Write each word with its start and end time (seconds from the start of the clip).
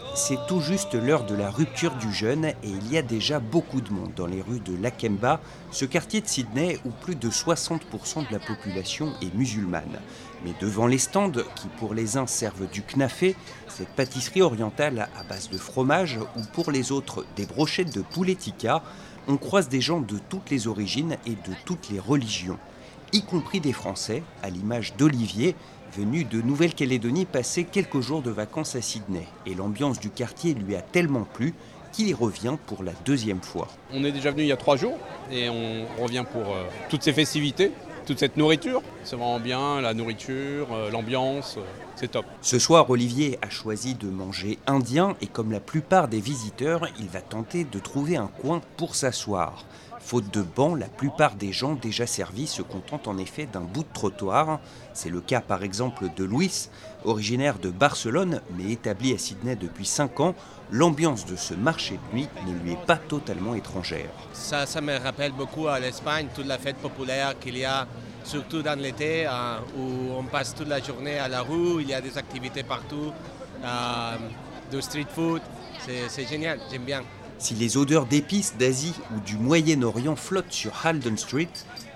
Oh. 0.00 0.06
C'est 0.14 0.38
tout 0.48 0.60
juste 0.60 0.94
l'heure 0.94 1.24
de 1.24 1.34
la 1.34 1.50
rupture 1.50 1.94
du 1.94 2.12
jeûne 2.12 2.46
et 2.46 2.54
il 2.64 2.92
y 2.92 2.98
a 2.98 3.02
déjà 3.02 3.38
beaucoup 3.38 3.80
de 3.80 3.90
monde 3.90 4.12
dans 4.16 4.26
les 4.26 4.42
rues 4.42 4.60
de 4.60 4.76
Lakemba, 4.76 5.40
ce 5.70 5.84
quartier 5.84 6.20
de 6.20 6.26
Sydney 6.26 6.80
où 6.84 6.90
plus 6.90 7.14
de 7.14 7.28
60% 7.28 8.28
de 8.28 8.32
la 8.32 8.40
population 8.40 9.12
est 9.22 9.34
musulmane. 9.34 10.00
Mais 10.44 10.52
devant 10.60 10.86
les 10.86 10.98
stands, 10.98 11.30
qui 11.30 11.68
pour 11.78 11.94
les 11.94 12.16
uns 12.16 12.26
servent 12.26 12.68
du 12.70 12.82
knafé, 12.82 13.36
cette 13.68 13.90
pâtisserie 13.90 14.42
orientale 14.42 15.08
à 15.18 15.22
base 15.22 15.50
de 15.50 15.58
fromage, 15.58 16.18
ou 16.36 16.42
pour 16.52 16.70
les 16.70 16.92
autres 16.92 17.26
des 17.36 17.46
brochettes 17.46 17.94
de 17.94 18.00
poulet 18.00 18.36
on 19.28 19.36
croise 19.36 19.68
des 19.68 19.80
gens 19.80 20.00
de 20.00 20.18
toutes 20.28 20.50
les 20.50 20.66
origines 20.66 21.16
et 21.26 21.30
de 21.30 21.54
toutes 21.64 21.90
les 21.90 22.00
religions, 22.00 22.58
y 23.12 23.22
compris 23.22 23.60
des 23.60 23.72
Français, 23.72 24.22
à 24.42 24.50
l'image 24.50 24.94
d'Olivier, 24.96 25.54
venu 25.96 26.24
de 26.24 26.40
Nouvelle-Calédonie 26.40 27.24
passer 27.24 27.64
quelques 27.64 28.00
jours 28.00 28.22
de 28.22 28.30
vacances 28.30 28.76
à 28.76 28.80
Sydney. 28.80 29.26
Et 29.46 29.54
l'ambiance 29.54 29.98
du 29.98 30.10
quartier 30.10 30.54
lui 30.54 30.76
a 30.76 30.82
tellement 30.82 31.24
plu 31.24 31.54
qu'il 31.92 32.08
y 32.08 32.14
revient 32.14 32.56
pour 32.66 32.84
la 32.84 32.92
deuxième 33.04 33.42
fois. 33.42 33.68
On 33.92 34.04
est 34.04 34.12
déjà 34.12 34.30
venu 34.30 34.42
il 34.42 34.48
y 34.48 34.52
a 34.52 34.56
trois 34.56 34.76
jours 34.76 34.96
et 35.30 35.48
on 35.48 35.86
revient 36.00 36.24
pour 36.30 36.42
euh, 36.42 36.64
toutes 36.88 37.02
ces 37.02 37.12
festivités, 37.12 37.72
toute 38.06 38.20
cette 38.20 38.36
nourriture. 38.36 38.82
C'est 39.02 39.16
vraiment 39.16 39.40
bien, 39.40 39.80
la 39.80 39.92
nourriture, 39.92 40.68
euh, 40.72 40.90
l'ambiance, 40.90 41.56
euh, 41.58 41.62
c'est 41.96 42.12
top. 42.12 42.26
Ce 42.42 42.60
soir, 42.60 42.88
Olivier 42.90 43.38
a 43.42 43.50
choisi 43.50 43.94
de 43.94 44.08
manger 44.08 44.58
indien 44.68 45.16
et 45.20 45.26
comme 45.26 45.50
la 45.50 45.60
plupart 45.60 46.06
des 46.06 46.20
visiteurs, 46.20 46.86
il 47.00 47.08
va 47.08 47.20
tenter 47.20 47.64
de 47.64 47.78
trouver 47.80 48.16
un 48.16 48.28
coin 48.28 48.60
pour 48.76 48.94
s'asseoir. 48.94 49.64
Faute 50.00 50.32
de 50.32 50.42
banc, 50.42 50.74
la 50.74 50.88
plupart 50.88 51.34
des 51.34 51.52
gens 51.52 51.74
déjà 51.74 52.06
servis 52.06 52.46
se 52.46 52.62
contentent 52.62 53.06
en 53.06 53.18
effet 53.18 53.46
d'un 53.46 53.60
bout 53.60 53.82
de 53.82 53.92
trottoir. 53.92 54.58
C'est 54.94 55.10
le 55.10 55.20
cas 55.20 55.40
par 55.40 55.62
exemple 55.62 56.06
de 56.16 56.24
Luis, 56.24 56.70
originaire 57.04 57.58
de 57.58 57.70
Barcelone 57.70 58.40
mais 58.56 58.72
établi 58.72 59.12
à 59.12 59.18
Sydney 59.18 59.56
depuis 59.56 59.84
5 59.84 60.18
ans. 60.20 60.34
L'ambiance 60.72 61.26
de 61.26 61.36
ce 61.36 61.54
marché 61.54 61.98
de 61.98 62.16
nuit 62.16 62.28
ne 62.46 62.52
lui 62.58 62.72
est 62.72 62.86
pas 62.86 62.96
totalement 62.96 63.54
étrangère. 63.54 64.10
Ça, 64.32 64.66
ça 64.66 64.80
me 64.80 64.96
rappelle 64.96 65.32
beaucoup 65.32 65.68
à 65.68 65.78
l'Espagne, 65.78 66.28
toute 66.34 66.46
la 66.46 66.58
fête 66.58 66.76
populaire 66.76 67.38
qu'il 67.38 67.58
y 67.58 67.64
a, 67.64 67.86
surtout 68.24 68.62
dans 68.62 68.78
l'été, 68.80 69.26
euh, 69.26 69.58
où 69.76 70.12
on 70.18 70.24
passe 70.24 70.54
toute 70.54 70.68
la 70.68 70.80
journée 70.80 71.18
à 71.18 71.28
la 71.28 71.42
rue, 71.42 71.82
il 71.82 71.88
y 71.88 71.94
a 71.94 72.00
des 72.00 72.16
activités 72.16 72.62
partout, 72.62 73.12
euh, 73.62 74.16
de 74.72 74.80
street 74.80 75.06
food. 75.14 75.42
C'est 76.08 76.28
génial, 76.28 76.58
j'aime 76.70 76.84
bien. 76.84 77.02
Si 77.40 77.54
les 77.54 77.78
odeurs 77.78 78.04
d'épices 78.04 78.54
d'Asie 78.58 78.92
ou 79.16 79.20
du 79.20 79.36
Moyen-Orient 79.36 80.14
flottent 80.14 80.52
sur 80.52 80.72
Halden 80.84 81.16
Street, 81.16 81.48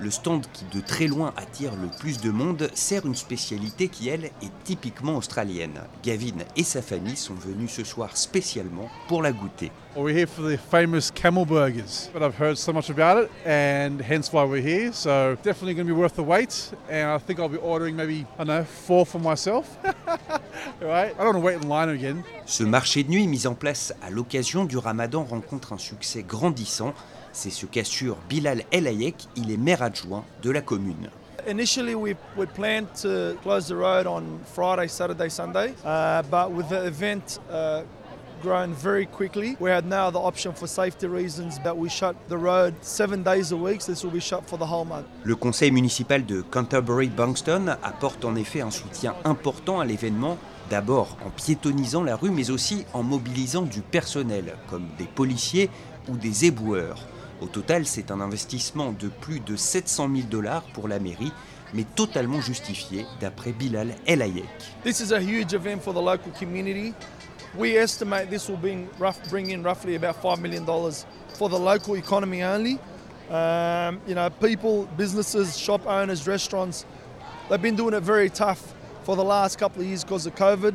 le 0.00 0.10
stand 0.10 0.46
qui 0.52 0.64
de 0.72 0.80
très 0.80 1.06
loin 1.06 1.32
attire 1.36 1.72
le 1.76 1.88
plus 1.88 2.20
de 2.20 2.30
monde 2.30 2.70
sert 2.74 3.06
une 3.06 3.14
spécialité 3.14 3.88
qui, 3.88 4.08
elle, 4.08 4.24
est 4.24 4.64
typiquement 4.64 5.16
australienne. 5.16 5.80
Gavin 6.02 6.44
et 6.56 6.64
sa 6.64 6.82
famille 6.82 7.16
sont 7.16 7.34
venus 7.34 7.70
ce 7.70 7.84
soir 7.84 8.16
spécialement 8.16 8.88
pour 9.08 9.22
la 9.22 9.32
goûter. 9.32 9.70
We're 9.96 10.16
here 10.16 10.28
for 10.28 10.48
the 10.48 10.56
famous 10.56 11.10
camel 11.12 11.44
burgers, 11.44 12.10
but 12.12 12.22
I've 12.22 12.40
heard 12.40 12.56
so 12.56 12.72
much 12.72 12.90
about 12.90 13.24
it, 13.24 13.30
and 13.44 14.00
hence 14.00 14.32
why 14.32 14.44
we're 14.44 14.62
here. 14.62 14.92
So 14.92 15.36
definitely 15.42 15.74
going 15.74 15.88
to 15.88 15.92
be 15.92 16.00
worth 16.00 16.14
the 16.14 16.22
wait. 16.22 16.72
And 16.88 17.10
I 17.10 17.18
think 17.18 17.40
I'll 17.40 17.48
be 17.48 17.58
ordering 17.58 17.96
maybe 17.96 18.24
I 18.38 18.44
don't 18.44 18.46
know 18.46 18.64
four 18.64 19.04
for 19.04 19.18
myself. 19.18 19.66
right? 20.80 21.12
I 21.12 21.24
don't 21.24 21.34
want 21.34 21.36
to 21.36 21.40
wait 21.40 21.56
in 21.56 21.68
line 21.68 21.88
again. 21.88 22.22
Ce 22.46 22.62
marché 22.62 23.02
de 23.02 23.10
nuit 23.10 23.26
mis 23.26 23.48
en 23.48 23.54
place 23.54 23.92
à 24.00 24.10
l'occasion 24.10 24.64
du 24.64 24.78
ramadan 24.78 25.24
rencontre 25.24 25.72
un 25.72 25.78
succès 25.78 26.22
grandissant. 26.22 26.94
C'est 27.32 27.50
ce 27.50 27.66
qu'assure 27.66 28.16
Bilal 28.28 28.64
El 28.72 28.86
Hayek, 28.86 29.28
il 29.36 29.50
est 29.50 29.56
maire 29.56 29.82
adjoint 29.82 30.24
de 30.42 30.50
la 30.50 30.60
commune. 30.60 31.08
Initially, 31.48 31.94
we, 31.94 32.14
we 32.36 32.46
planned 32.46 32.88
to 33.00 33.34
close 33.42 33.66
the 33.66 33.74
road 33.76 34.06
on 34.06 34.22
Friday, 34.54 34.88
Saturday, 34.88 35.30
Sunday, 35.30 35.72
uh, 35.84 36.22
but 36.30 36.50
with 36.50 36.68
the 36.68 36.84
event 36.86 37.40
uh, 37.50 37.82
growing 38.42 38.74
very 38.74 39.06
quickly, 39.06 39.56
we 39.58 39.70
had 39.70 39.86
now 39.86 40.10
the 40.10 40.18
option 40.18 40.52
for 40.52 40.66
safety 40.66 41.06
reasons 41.06 41.58
that 41.62 41.76
we 41.76 41.88
shut 41.88 42.14
the 42.28 42.36
road 42.36 42.74
seven 42.82 43.22
days 43.22 43.52
a 43.52 43.56
week. 43.56 43.80
So 43.80 43.92
this 43.92 44.04
will 44.04 44.12
be 44.12 44.20
shut 44.20 44.46
for 44.46 44.58
the 44.58 44.66
whole 44.66 44.84
month. 44.84 45.06
Le 45.24 45.34
conseil 45.34 45.70
municipal 45.70 46.26
de 46.26 46.42
Canterbury-Bankston 46.42 47.68
apporte 47.82 48.24
en 48.24 48.34
effet 48.36 48.60
un 48.60 48.70
soutien 48.70 49.14
important 49.24 49.80
à 49.80 49.86
l'événement, 49.86 50.36
d'abord 50.68 51.16
en 51.24 51.30
piétonisant 51.30 52.02
la 52.02 52.16
rue, 52.16 52.30
mais 52.30 52.50
aussi 52.50 52.84
en 52.92 53.02
mobilisant 53.02 53.62
du 53.62 53.80
personnel, 53.80 54.56
comme 54.68 54.86
des 54.98 55.06
policiers 55.06 55.70
ou 56.08 56.16
des 56.16 56.44
éboueurs. 56.44 56.98
Au 57.40 57.46
total, 57.46 57.86
c'est 57.86 58.10
un 58.10 58.20
investissement 58.20 58.92
de 58.92 59.08
plus 59.08 59.40
de 59.40 59.56
700 59.56 60.10
000 60.14 60.28
dollars 60.28 60.62
pour 60.74 60.88
la 60.88 60.98
mairie, 60.98 61.32
mais 61.72 61.84
totalement 61.84 62.40
justifié, 62.40 63.06
d'après 63.18 63.52
Bilal 63.52 63.94
El 64.06 64.20
Hayek. 64.20 64.44
This 64.84 65.00
is 65.00 65.12
a 65.12 65.20
huge 65.20 65.54
event 65.54 65.80
for 65.80 65.94
the 65.94 66.02
local 66.02 66.32
community. 66.38 66.92
We 67.56 67.76
estimate 67.76 68.28
this 68.28 68.48
will 68.48 68.58
bring, 68.58 68.88
rough, 68.98 69.18
bring 69.30 69.50
in 69.50 69.62
roughly 69.62 69.96
about 69.96 70.20
$5 70.22 70.40
million 70.40 70.66
for 71.34 71.48
the 71.48 71.58
local 71.58 71.96
economy 71.96 72.42
only. 72.42 72.78
Um, 73.30 74.00
you 74.06 74.14
know, 74.14 74.28
people, 74.28 74.86
businesses, 74.96 75.56
shop 75.56 75.86
owners, 75.86 76.26
restaurants, 76.26 76.84
they've 77.48 77.62
been 77.62 77.76
doing 77.76 77.94
it 77.94 78.02
very 78.02 78.28
tough 78.28 78.74
for 79.04 79.16
the 79.16 79.24
last 79.24 79.58
couple 79.58 79.80
of 79.80 79.88
years 79.88 80.04
because 80.04 80.26
of 80.26 80.34
COVID. 80.34 80.74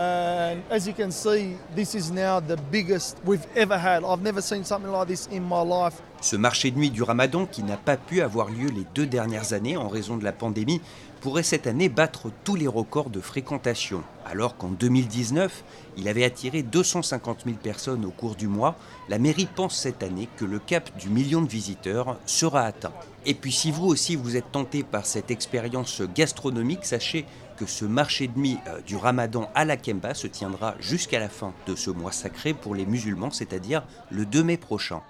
And 0.00 0.60
as 0.70 0.86
you 0.86 0.94
can 0.94 1.10
see, 1.10 1.56
this 1.74 1.96
is 1.96 2.12
now 2.12 2.38
the 2.40 2.56
biggest 2.70 3.16
we've 3.24 3.44
ever 3.56 3.76
had. 3.76 4.04
I've 4.04 4.22
never 4.22 4.40
seen 4.40 4.62
something 4.62 4.92
like 4.92 5.08
this 5.08 5.28
in 5.32 5.40
my 5.40 5.64
life. 5.64 6.00
Ce 6.20 6.36
marché 6.36 6.70
de 6.70 6.78
nuit 6.78 6.90
du 6.90 7.02
Ramadan, 7.02 7.46
qui 7.46 7.64
n'a 7.64 7.76
pas 7.76 7.96
pu 7.96 8.20
avoir 8.22 8.48
lieu 8.48 8.68
les 8.68 8.86
deux 8.94 9.06
dernières 9.06 9.54
années 9.54 9.76
en 9.76 9.88
raison 9.88 10.16
de 10.16 10.22
la 10.22 10.30
pandémie, 10.30 10.80
pourrait 11.20 11.42
cette 11.42 11.66
année 11.66 11.88
battre 11.88 12.30
tous 12.44 12.54
les 12.54 12.68
records 12.68 13.10
de 13.10 13.20
fréquentation, 13.20 14.04
alors 14.24 14.56
qu'en 14.56 14.68
2019, 14.68 15.64
il 15.96 16.06
avait 16.06 16.24
attiré 16.24 16.62
250 16.62 17.42
000 17.44 17.56
personnes 17.56 18.04
au 18.04 18.10
cours 18.10 18.36
du 18.36 18.46
mois. 18.46 18.76
La 19.08 19.18
mairie 19.18 19.48
pense 19.52 19.76
cette 19.76 20.04
année 20.04 20.28
que 20.36 20.44
le 20.44 20.60
cap 20.60 20.96
du 20.96 21.08
million 21.08 21.42
de 21.42 21.48
visiteurs 21.48 22.18
sera 22.24 22.62
atteint. 22.62 22.92
Et 23.26 23.34
puis 23.34 23.50
si 23.50 23.72
vous 23.72 23.86
aussi 23.86 24.14
vous 24.14 24.36
êtes 24.36 24.52
tenté 24.52 24.84
par 24.84 25.06
cette 25.06 25.32
expérience 25.32 26.02
gastronomique, 26.14 26.84
sachez 26.84 27.26
que 27.58 27.66
ce 27.66 27.84
marché 27.84 28.28
de 28.28 28.38
nuit 28.38 28.58
euh, 28.66 28.80
du 28.82 28.96
Ramadan 28.96 29.50
à 29.54 29.64
la 29.64 29.76
Kemba 29.76 30.14
se 30.14 30.26
tiendra 30.26 30.76
jusqu'à 30.78 31.18
la 31.18 31.28
fin 31.28 31.52
de 31.66 31.74
ce 31.74 31.90
mois 31.90 32.12
sacré 32.12 32.54
pour 32.54 32.74
les 32.74 32.86
musulmans, 32.86 33.30
c'est-à-dire 33.30 33.84
le 34.10 34.24
2 34.24 34.44
mai 34.44 34.56
prochain. 34.56 35.02